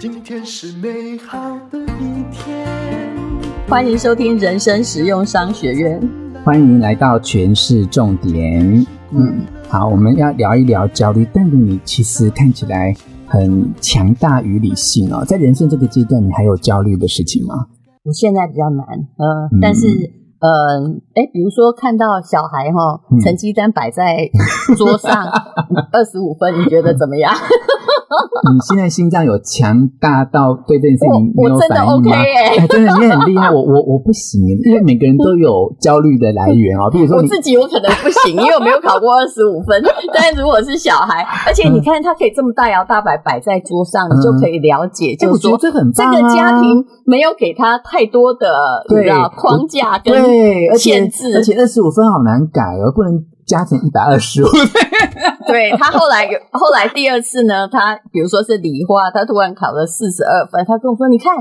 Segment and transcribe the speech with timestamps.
[0.00, 1.38] 今天是美好
[1.70, 2.66] 的一天。
[3.68, 6.00] 欢迎收听人生实用商学院。
[6.44, 8.84] 欢迎来到全市重点。
[9.12, 11.24] 嗯，好，我们要聊一聊焦虑。
[11.32, 12.92] 但你其实看起来
[13.26, 17.66] 很强大与理性哦，在人生这个阶段，你还有焦虑的事情吗？
[18.02, 18.84] 我现在比较难，
[19.16, 19.86] 呃，嗯、但是。
[20.40, 20.48] 呃，
[21.14, 24.28] 哎，比如说看到小孩哈，成绩单摆在
[24.76, 25.26] 桌上
[25.92, 27.32] 二十五分，你觉得怎么样？
[28.52, 32.16] 你现在心脏有强大到对这件事情没有反应吗？
[32.16, 36.90] 哎，真的你很厉害， 我我我不行，因为每个人都有焦虑的来源哦。
[36.90, 39.82] 比如说我自己，我可能不行， 因为我没有考过二十五分。
[40.12, 48.48] 但是如果是小孩，而且你看他可以这么大摇大摆摆在桌上，你就可以了解，就是说这很这个家庭没有给他太多的
[48.88, 50.14] 对框架跟。
[50.14, 51.00] 对，而且
[51.34, 53.12] 而且二十五分好难改哦，不能
[53.48, 54.48] 加成一百二十五。
[55.48, 61.32] 对，他后来有后来第二次呢，他比如说是理化，他突然考了四十二分，他跟我说：“你看，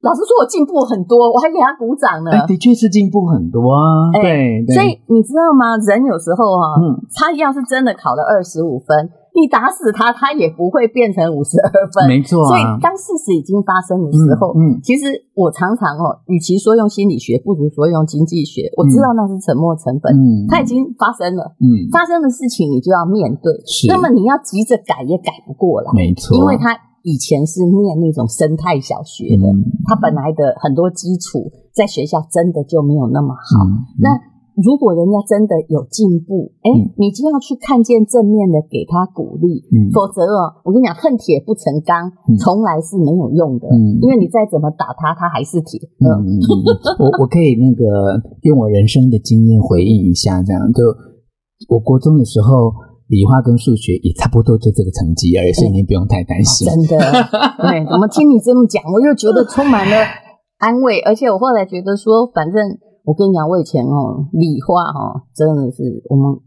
[0.00, 4.14] 老师说我进步很多，我还给他鼓掌呢。”的确是进步很多啊。
[4.14, 5.74] 对，所以你知道吗？
[5.76, 9.10] 人有时候哈，嗯，他要是真的考了二十五分。
[9.32, 12.04] 你打死他，他也不会变成五十二分。
[12.06, 18.68] 没错、啊，所以当事实已经发生的时候，嗯，嗯其实我常常哦，与其说用心理学，不如说用经济学。
[18.76, 23.52] 我知道那是沉没成本，嗯，它已经发生了，嗯，发生的事情你就要面对。
[23.64, 34.31] 是，那么你要急着改也改不过来，没错，因为他以前是念那种生态小学的，嗯、他本来的很多基础在学校真的就没有那么好，嗯嗯、那。
[34.60, 36.68] 如果人家真的有进步，哎，
[37.00, 39.64] 你就要去看见正面的，给他鼓励。
[39.72, 43.64] 嗯，否则哦，我跟你讲，恨铁不成钢，从来是没有用的。
[43.72, 45.80] 嗯，因为你再怎么打他，他还是铁。
[46.04, 46.36] 嗯，
[47.00, 50.84] 我 我可以那个用我人生的经验回应一下，这样就
[51.72, 52.76] 我国中的时候，
[53.08, 56.68] 理化跟数学也差不多，就这个成绩而已，所以您不用太担心。
[56.68, 57.00] 真的，
[57.64, 59.96] 对，我们听你这么讲，我又觉得充满了
[60.58, 62.60] 安慰，而且我后来觉得说，反正。
[63.04, 66.38] 我跟你讲，我以前哦，理化哦，真的是我们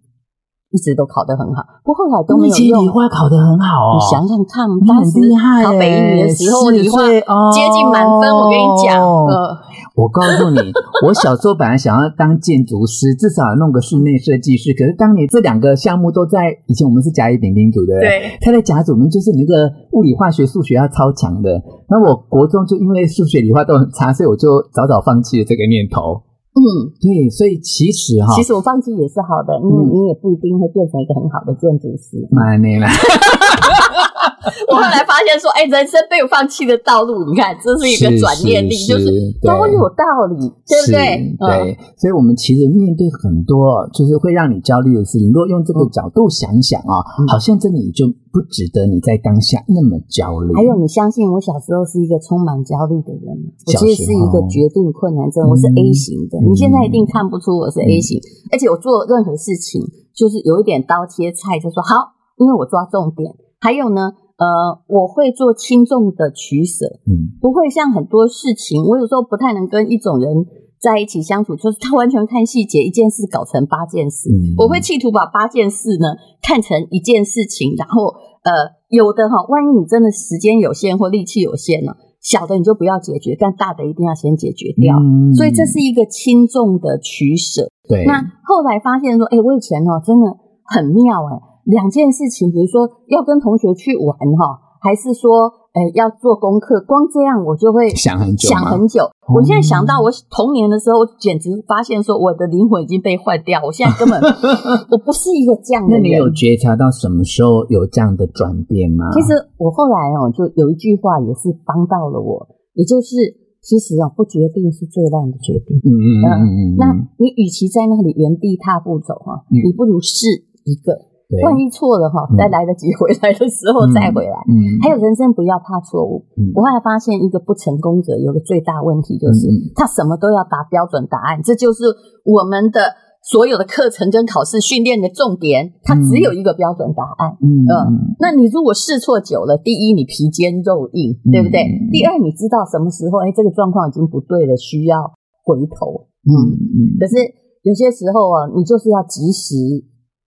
[0.71, 2.83] 一直都考得很好，不过后来都没有用。
[2.83, 5.19] 理化考得很好哦，你想想看，当时
[5.63, 7.03] 考北一女的时候，理化
[7.51, 8.31] 接近满分。
[8.31, 9.55] 我跟你讲，呃，
[9.95, 10.59] 我告诉你，
[11.07, 14.71] 我小时候本来想要当建筑师，至少弄个室内设计师。
[14.73, 21.51] 可是当年这两个项目都在以前，我们是甲乙丙丁组的，对，他在甲组，我们就是那个物理、化学、数学要超强的。
[21.87, 26.23] 那我国中就因为数学、理化都很差，所以我就早早放弃了这个念头。
[26.55, 32.25] 嗯，对，所以其实哈，其实我放弃也是好的，因为你也不一定会变成一个很好的建筑师。
[32.31, 32.87] 没啦！
[34.69, 39.05] 我后来发现说，哎，人生没有放弃的道路，你看，这是一个转念力，就是
[39.41, 41.35] 都有道理，对不对？
[41.39, 46.99] 对，所以我们其实面对很多就是会让你焦虑的事情，如果用这个角度想想啊，
[47.31, 48.05] 好像真的也就。
[48.35, 50.51] 不值得你在当下那么焦虑。
[50.51, 53.47] 还有，你相信我小时候是一个充满焦虑的人吗？
[53.47, 56.35] 我其实是一个决定困难症，我是 A 型的。
[56.43, 59.79] 嗯、你现在一定看不出我是 A 型，嗯、而且我做任何事情
[60.13, 63.31] 就是有一点刀切菜，就说好，因为我抓重点。
[63.65, 64.45] 还有呢，呃，
[64.85, 70.45] 我会做轻重的取舍，嗯，不会像很多事情，我有时候不太能跟一种人。
[70.77, 74.29] 在一起相处，就是他完全看细节，一件事搞成八件事。
[74.29, 84.95] 嗯、我会企图把八件事呢看成一件事情，然后呃，有的哈，万一你真的时间有限或力气有限呢，小的你就不要解决，但大的一定要先解决掉。
[84.99, 87.65] 嗯、所以这是一个轻重的取舍。
[87.89, 88.05] 对。
[88.05, 91.33] 那后来发现说，哎，我以前哦真的很妙哎，
[91.65, 95.65] 两件事情，比如说要跟同学去玩哈，还是说。
[95.75, 99.03] 哎，要做功课，光这样我就会想很久，想很久。
[99.27, 103.59] 我现在想到我童年的时候，我简直发现说我的灵魂已经被坏掉。
[103.59, 104.15] 我现在根本
[104.87, 105.99] 我不是一个这样的人。
[105.99, 109.11] 那你有觉察到什么时候有这样的转变吗？
[109.11, 112.47] 其实我后来哦，就有一句话也是帮到了我，
[112.79, 113.19] 也就是
[113.59, 115.75] 其实啊，不决定是最烂的决定。
[115.83, 116.75] 嗯嗯嗯嗯嗯。
[116.79, 120.23] 那你与其在那里原地踏步走啊，你不如试
[120.63, 121.11] 一个。
[121.27, 124.37] 对万一错了哈，再来得及回来的时候再回来。
[124.45, 126.21] 嗯，还有人生不要怕错误。
[126.37, 131.81] 嗯，我后来发现一个不成功者有个最大问题就是他什么都要答标准答案，这就是
[132.23, 132.93] 我们的
[133.25, 135.73] 所有的课程跟考试训练的重点。
[135.81, 137.33] 它只有一个标准答案。
[137.41, 141.65] 嗯嗯，那你如果试错久了，第一你皮坚肉硬，对不对？
[141.89, 145.01] 第二你知道什么时候哎这个状况已经不对了，需要
[145.41, 146.05] 回头。
[146.21, 147.17] 嗯嗯，可是
[147.65, 149.57] 有些时候啊，你就是要及时。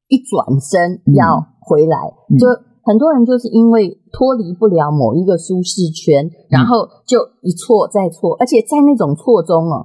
[0.09, 1.97] 一转身要回来，
[2.33, 2.49] 嗯、就
[2.83, 9.85] 很多人就是因为脱离不了某一个舒适圈，嗯、然后就一错再错，而且在那种错中哦，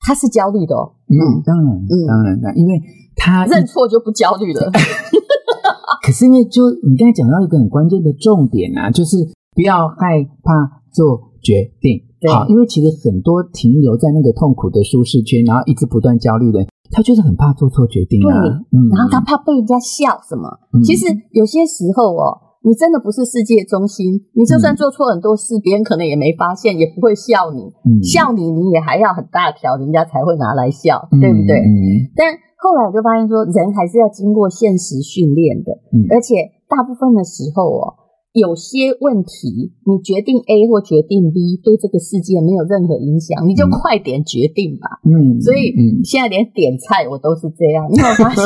[0.00, 0.92] 他是焦虑的哦。
[1.08, 2.80] 嗯，当然，嗯，当然的，因为
[3.16, 4.70] 他 认错就不焦虑了。
[6.04, 9.16] 可是因为就你刚才讲到一个很关键的重点啊，就是
[9.54, 12.02] 不要害怕做决定。
[12.28, 18.30] 好，因为其实很多停留在那个痛苦的舒适圈，然后一直不断焦虑的人，他就是很怕做错决定啊。
[18.44, 20.46] 对，嗯，然后他怕被人家笑什么。
[20.72, 22.52] 嗯，其实有些时候哦。
[22.64, 27.58] 你真的不是世界中心，你就算做错很多事，嗯、别人可能也没发现，也不会笑你。
[27.82, 31.58] 嗯、笑你，你也还要很大条，人家才会拿来笑，嗯、对不对？
[31.58, 37.98] 嗯、但后来我就发现说，人还是要经过现实训练的，嗯、而且大部分的时候哦。
[38.32, 44.88] 有些问题，你决定 A 或决定 B，对这个世界没有任何影响，你就快点决定吧。
[45.04, 47.84] 嗯，所以现在连点菜我都是这样。
[47.92, 48.44] 你有发现？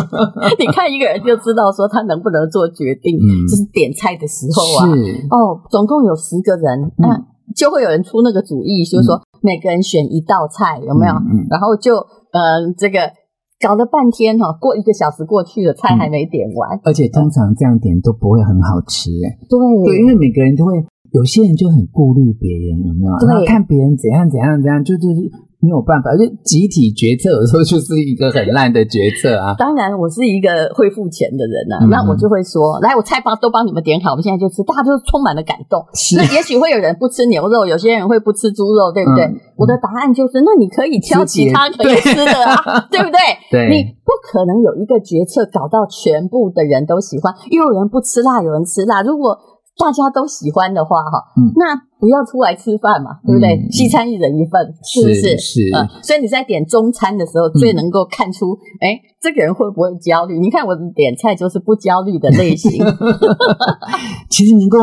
[0.59, 3.17] 你看一个人就知道说他能不能做决定，
[3.47, 4.91] 就是点菜的时候啊。
[4.91, 7.23] 是哦，总共有十个人，那
[7.55, 11.15] 就会有人出那个主意，就是说每个人选一道菜，有没有？
[11.49, 11.95] 然后就
[12.33, 13.13] 嗯，这个。
[13.59, 19.39] 搞了半天哈，过一个小时过去了，菜还没点完，嗯、而且通常这样点都不会很好吃哎。
[19.49, 20.85] 对对，因为每个人都会，
[21.17, 23.41] 有些人就很顾虑别人有没有？
[23.41, 25.33] 对，看别人怎样怎样怎样，就就是。
[25.59, 29.57] 没有办法，就集体决策有时候就是一个很烂的决策啊。
[29.57, 35.83] 当然，我是一个会付钱的人啊，嗯、那我就会说，来，我菜包都帮你们点好，我们现在就吃，大家就充满了感动。
[35.97, 39.25] 是那 也许会有人不吃牛肉，有些人会不吃猪肉，对不对？
[39.25, 43.19] 嗯、我的答案就是，那你可以挑其他可以吃的啊， 对，对不对？
[43.51, 49.03] 对，你不可能有一个决策搞到全部的人都喜欢，因为有人不吃辣，有人吃辣。
[49.03, 49.35] 如果
[49.79, 53.57] 大家都喜欢的话，哈，嗯，那不要出来吃饭嘛，对不对？
[53.57, 55.37] 嗯、西餐一人一份，是不是？
[55.37, 55.61] 是。
[56.03, 60.39] 所以你在点中餐的时候，最能够看出，哎、嗯，这个人会不会焦虑？
[60.39, 62.83] 你看我的点菜就是不焦虑的类型。
[64.31, 64.79] 其实能够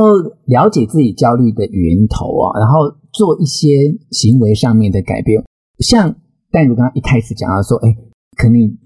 [0.46, 2.80] 了解自己焦虑的源头啊，然后
[3.12, 3.70] 做一些
[4.12, 5.44] 行为上面的改变，
[5.80, 6.14] 像
[6.52, 7.90] 但如刚刚一开始讲到说，哎，
[8.38, 8.78] 肯定。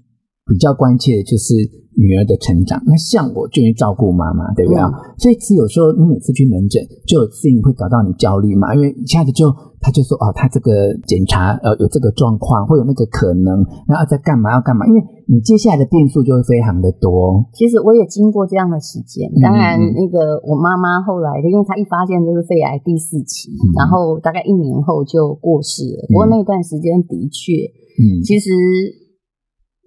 [0.48, 1.54] 比较关切的就是
[1.94, 2.80] 女儿的成长。
[2.86, 4.80] 那像我就会照顾妈妈，对不对？
[4.80, 8.74] 嗯、所以其实有时候你每次去门诊，就有事情会搞到你焦虑嘛。
[8.74, 9.50] 因为一下子就
[9.82, 14.86] 他就说哦，他这个检查呃有这个状况，会有那个可能，然后在干嘛要干嘛？
[14.86, 17.44] 因为你接下来的变数就会非常的多。
[17.52, 19.28] 其实我也经过这样的时间。
[19.42, 26.06] 当然，那个我妈妈后来，因为她一发现就是肺癌第四期，嗯、然后大概一年后就过世了。
[26.08, 27.52] 不过那段时间的确，
[27.98, 28.48] 嗯，其实。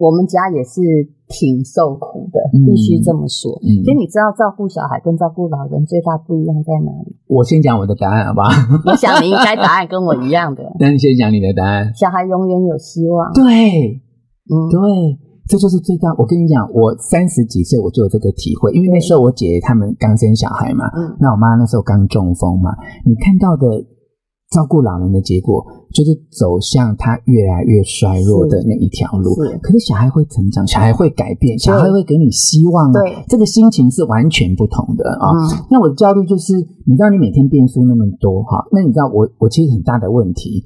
[0.02, 0.82] 我们家也是
[1.30, 3.54] 挺受苦的，必须这么说。
[3.62, 7.14] 嗯，所以你知道照顾小孩跟照顾老人最大不一样在哪里？
[7.30, 8.50] 我先讲我的答案，好不好？
[8.90, 10.66] 我想你应该答案跟我一样的。
[10.82, 11.94] 那你先讲你的答案。
[11.94, 13.30] 小孩永远有希望。
[13.32, 14.02] 对，
[14.50, 14.82] 嗯，对，
[15.46, 16.10] 这就是最大。
[16.18, 22.74] 我跟你讲，我三十几岁我就有这个体会，因为那时候我姐姐他们刚生小孩嘛，嗯，那我妈那时候刚中风嘛，
[23.06, 23.86] 你看到的。
[24.52, 25.64] 照顾老人的结果，
[25.94, 29.34] 就是走向他越来越衰弱的那一条路。
[29.34, 33.00] 是，可是小孩会成长，小孩会改变，小孩会给你希望啊。
[33.00, 35.32] 对，这个心情是完全不同的啊。
[35.32, 36.54] 嗯，那我的焦虑就是，
[36.84, 40.62] 你知道，你每天变数那么多哈，那你知道我我其实很大的问题，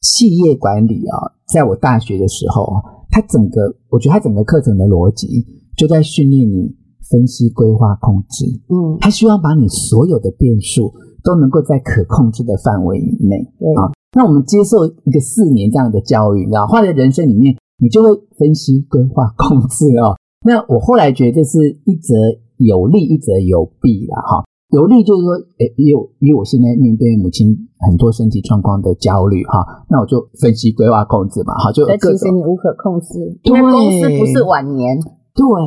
[0.00, 2.64] 企业管理啊，在我大学的时候，
[3.10, 5.44] 他整个我觉得他整个课程的逻辑
[5.76, 6.76] 就在训练你
[7.10, 8.46] 分析、规划、控制。
[8.68, 10.92] 嗯，他希望把你所有的变数。
[11.22, 13.36] 都能够在可控制的范围以内
[13.76, 13.92] 啊。
[14.16, 20.16] 那我们接受一个四年这样的教育，你知道，后来人生里面，你就会分析、规划、控制哦。
[20.44, 22.14] 那我后来觉得是一则
[22.56, 24.42] 有利，一则有弊了哈。
[24.70, 34.98] 有利就是说，诶，以我以我现在面对母亲很多身体状况的焦虑哈，那我就分析、规划、控制嘛，哈，就其实你无可控制，因为公司不是晚年，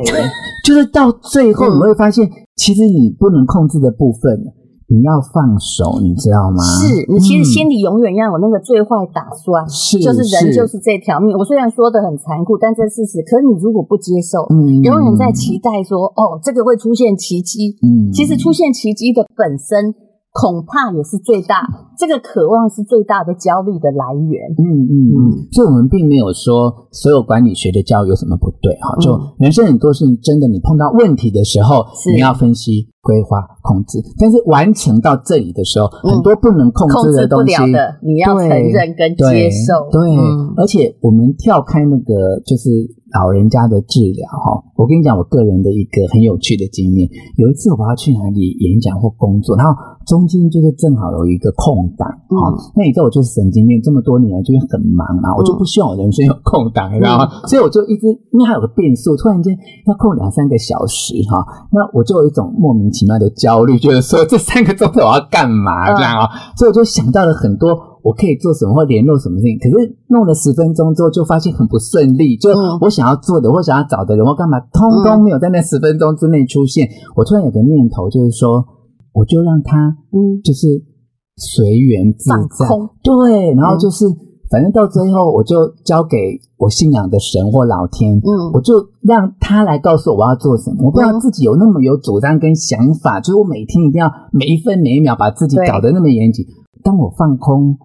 [0.04, 0.24] 对，
[0.66, 4.54] 就是到最后你会发现，其实你不能控制的部分。
[4.94, 6.62] 你要放手，你知道吗？
[6.62, 11.34] 是你其实心里永远要有那个最坏打算，是、嗯、就是人就是这条命。
[11.34, 13.26] 我虽然说的很残酷，但这事实。
[13.26, 17.74] 可是你如果不接受，嗯，永远在期待说，哦，这个会出现奇迹。
[17.82, 19.96] 嗯，其实出现奇迹的本身。
[20.34, 21.62] 恐怕也是最大，
[21.96, 24.50] 这个渴望是最大的焦虑的来源。
[24.58, 28.98] 嗯嗯嗯，所以我们并没有说所有管理学的教育有什么不对哈。
[29.00, 34.02] 就人生很多事情，真的你碰到问题的时候，你要分析、规划、控制。
[34.18, 37.54] 但是完成到这里的时候，很多不能控制的东西，
[38.02, 39.86] 你要承认跟接受。
[39.92, 40.10] 对，
[40.58, 42.70] 而且我们跳开那个就是
[43.14, 44.64] 老人家的治疗哈。
[44.76, 47.10] 我跟你讲，我个人的一个很有趣的经验。
[47.38, 49.74] 有一次我要去哪里演讲或工作，然后。
[50.06, 57.24] 中间就是正好有一个空档，嗯、哦，那你知道我就是神经病，这么多年来就会很忙嘛，嗯、我就不希望我人生有空档，你知道吗？
[57.32, 66.28] 嗯、所以我就一直，因为还有个变数，突然间要空两三个小时哈、哦，那我就有一种莫名其妙的焦虑，觉得说这三个钟头我要干嘛这样啊？
[66.28, 69.58] 嗯、所以我就想到了很多我可以做什么或联络什么事情。
[69.58, 72.38] 可是弄了十分钟之后，就发现很不顺利。
[72.38, 76.88] 就我想要做的，或想要找的人，或干嘛，通通没有在那十分钟之内出现。
[77.16, 78.64] 我突然有个念头，就是说，
[79.14, 80.68] 我就让他，嗯，就是
[81.38, 82.68] 随缘自在，
[83.02, 84.06] 对，然后就是。
[84.52, 86.16] 反正到最后，我就交给
[86.58, 90.86] 我信仰的神或老天，嗯，我就让他来告诉我我要做什么。
[90.86, 96.46] 我不知道自己有那么有主张跟想法，就是我每天一定要每一分每一秒把自己搞得那么严谨。
[96.84, 97.76] 当我放空，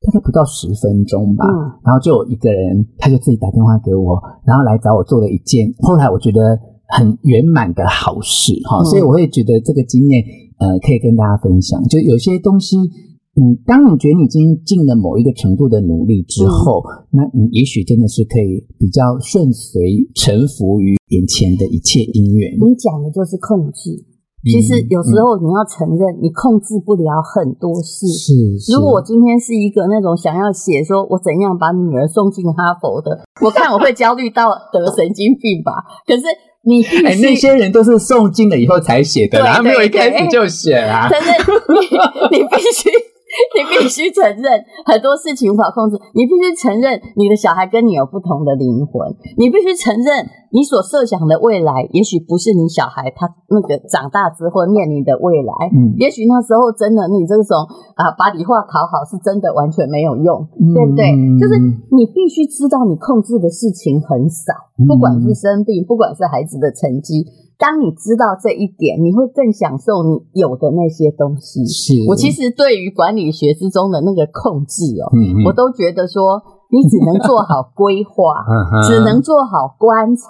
[0.00, 6.38] 大概不到十分钟吧，嗯，然后就有一个人，他就自己打电话给我，然后来找我做了一件后来我觉得
[6.88, 10.24] 很圆满的好事哈，嗯，所以我会觉得这个经验
[10.58, 12.76] 呃可以跟大家分享，就有些东西。
[13.38, 19.80] 嗯，当你觉得你已经尽了某一个程度的努力之后，嗯、那你也许真的是可以比较顺随、
[20.16, 22.50] 臣服于眼前的一切因缘。
[22.54, 23.94] 你讲的就是控制。
[24.44, 28.06] 其实有时候你要承认，你控制不了很多事。
[28.06, 28.72] 是，是。
[28.72, 35.72] 如果我今天是一个那种想要写说我怎样把女儿送进哈佛的，我看我会焦虑到得神经病吧。
[36.06, 36.22] 可是
[36.62, 41.08] 你必须，哎，那些人都是送进了以后才写的啦，他没有一开始就写啊。
[41.10, 42.90] 但是你，你必须。
[43.56, 55.52] 你必须承认很多事情无法控制，你必须承认你的小孩跟你有不同的灵魂，你必须承认你所设想的未来，也许不是你小孩他那个长大之后面临的未来。
[55.70, 57.66] 嗯，也许那时候真的你这种
[57.96, 61.04] 啊把理化考好是真的完全没有用，嗯、对不对？
[61.38, 61.58] 就是
[61.94, 64.52] 你必须知道你控制的事情很少，
[64.86, 67.26] 不管是生病，不管是孩子的成绩。
[67.58, 71.66] 当你知道这一点，你会更享受你有的那些东西。
[71.66, 76.38] 是我其实对于管理学之中的那个控制哦，嗯嗯我都觉得说，
[76.70, 78.46] 你只能做好规划，
[78.86, 80.22] 只能做好观察。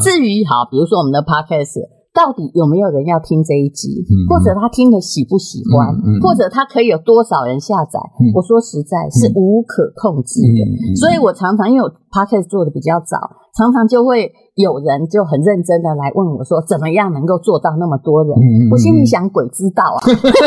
[0.00, 1.84] 至于好，比如说我们的 podcast。
[2.14, 3.90] 到底有没有人要听这一集？
[4.06, 5.90] 嗯、或者他听了喜不喜欢？
[6.22, 7.98] 或者他可以有多少人下载？
[8.22, 10.62] 嗯、我说实在是无可控制的，
[10.94, 13.18] 所以我常常因为我 podcast 做的比较早，
[13.56, 18.34] 常常就会有人就很认真的来问我说，怎么样能够做到那么多人？
[18.36, 19.98] 嗯、我心里想，鬼知道啊！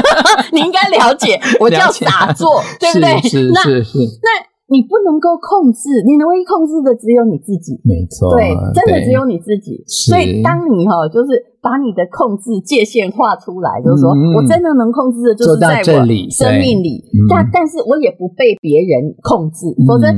[0.51, 3.15] 你应该了解，我叫打坐，对不对？
[3.53, 4.47] 那那。
[4.69, 7.79] 你不能够控制，你能唯一控制的只有你自己。
[7.87, 9.79] 没错，对，真的只有你自己。
[9.87, 16.99] 所以，当你哈，就是把你的控制界限画出来，就是说我真的能控制的，就是在我生命里。
[17.31, 20.11] 但，但是我也不被别人控制，否则。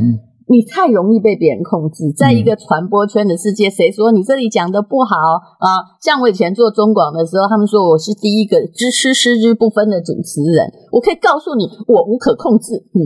[0.49, 5.15] 你太容易被别人控制，在一个传播圈的世界，谁说你这里讲的不好
[5.61, 5.93] 啊？
[6.01, 10.65] 像我以前做中广的时候，他们说我是第一个知吃失之不分的主持人。
[10.91, 12.73] 我可以告诉你，我无可控制。
[12.97, 13.05] 嗯，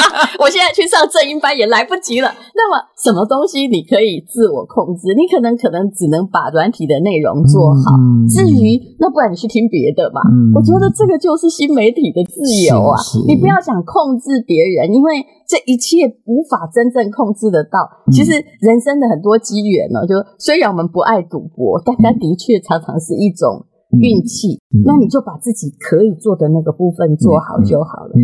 [0.40, 2.32] 我现在去上正音班也来不及了。
[2.56, 5.12] 那么，什么东西你可以自我控制？
[5.12, 7.92] 你可能可能只能把软体的内容做好。
[8.32, 10.24] 至于那，不然你去听别的吧。
[10.56, 12.96] 我觉得这个就是新媒体的自由啊！
[13.28, 15.12] 你不要想控制别人，因为。
[15.48, 17.88] 这一切无法真正控制得到。
[18.12, 23.64] 其实人生的很多机缘呢，就虽然我们不爱赌博，但它的确常常是一种
[23.98, 24.60] 运气。
[24.84, 28.12] 那你就把自己可以做的那个部分做好就好了。
[28.14, 28.22] 嗯，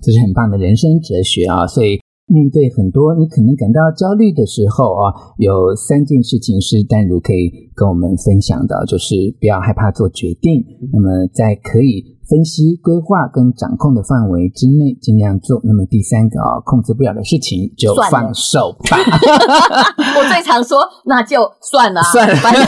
[0.00, 1.66] 这是很棒的人生哲学啊！
[1.66, 1.98] 所以。
[2.28, 10.64] 面对很多你可能感到焦虑的时候啊，有三件事情是淡如可以跟我们分享的，就是不要害怕做决定。
[10.92, 15.60] 那么在可以分析、规划跟掌控的范围之内，尽量做。
[15.64, 18.96] 那么第三个啊，控制不了的事情就放手吧。
[20.16, 22.64] 我最常说，那就算了，算了，反正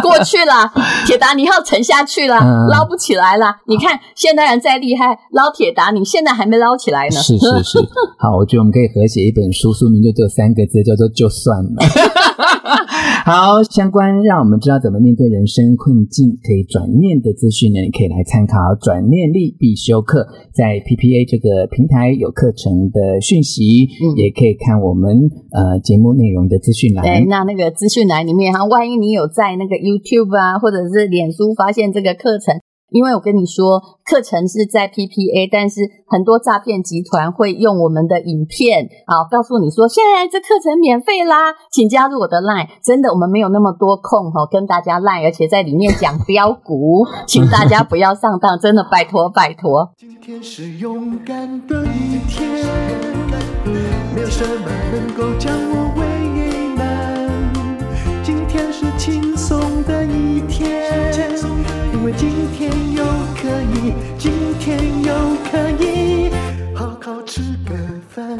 [0.00, 0.72] 过去了。
[1.06, 2.36] 铁达尼号沉下去了，
[2.68, 3.56] 捞不起来了。
[3.66, 7.16] 你看现代人再厉害，捞铁达尼现在还没捞起来呢。
[7.16, 7.78] 是是是，
[8.18, 11.70] 好，我觉得我们可以合写一本书，书名就只有三个字，叫做“就算了”。
[13.28, 27.04] 好，相关让我们知道怎么面对人生困境，可以转念的资讯呢，你可以来参考转念力必修课，在 PPA 这个平台有课程的讯息，嗯、也可以看我们呃节目内容的资讯栏。
[27.04, 32.56] 对，那那个资讯栏里面哈，万一你有在那个 YouTube 啊，或者是脸书发现这个课程。
[32.90, 42.68] 因为我跟你说，课程是在 PPA，但是很多诈骗集团会用我们的影片啊，告诉你说，现在这课程免费啦，请加入我的 Line。
[42.82, 49.92] 真的，我们没有那么多空哈，跟大家 Line，而且在里面讲标股，请大家不要上当，真的拜托拜托。
[49.98, 52.64] 今天是勇敢的一天，
[54.14, 56.02] 没有什么能够将我为
[56.74, 57.28] 难。
[58.24, 59.57] 今天是轻松，
[62.28, 63.02] 今天又
[63.40, 63.94] 可以。
[64.18, 64.30] 今
[64.60, 65.14] 天又
[65.50, 66.30] 可以
[66.74, 67.74] 好好吃个
[68.10, 68.38] 饭，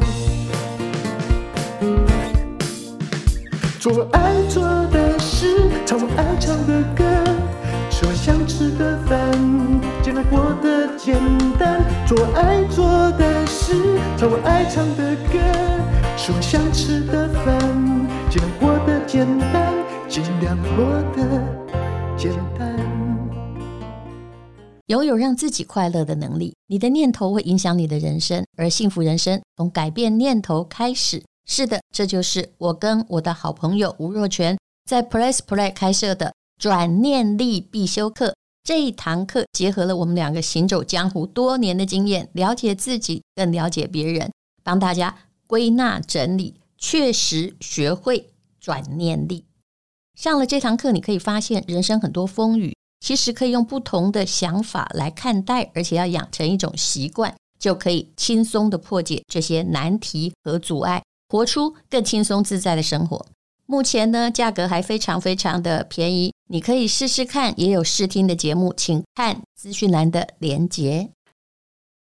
[3.79, 7.03] 做我爱做的事，唱我爱唱的歌，
[7.89, 9.19] 吃我想吃的饭，
[10.03, 11.17] 尽量过得简
[11.57, 12.85] 单，做我爱做
[13.17, 13.73] 的事。
[14.17, 15.39] 唱我爱唱的歌，
[16.15, 17.57] 吃我想吃的饭，
[18.29, 19.73] 尽量过得简单，
[20.07, 21.41] 尽量过得
[22.15, 22.88] 简单。
[24.89, 31.23] 拥有让自己快乐的能力，你的念头会影响你的人生，而幸福人生从改变念头开始。
[31.45, 34.57] 是的，这就是我跟我的好朋友吴若权
[34.89, 38.33] 在 Press Play 开设的转念力必修课。
[38.63, 44.31] 这一堂课结合了我们两个行走江湖多年的经验，了解自己，更了解别人，
[44.63, 45.15] 帮大家
[45.45, 49.45] 归纳整理，确实学会转念力。
[50.15, 63.25] 上了这堂课，你可以发现人生很多风雨，其实可以用不同的想法来看待，而且要养成一种习惯，就可以轻松地破解这些难题和阻碍，活出更轻松自在的生活。
[63.65, 71.09] 目前呢，价格还非常非常的便宜，你可以试试看，也有试听的节目，请看资讯栏的连结。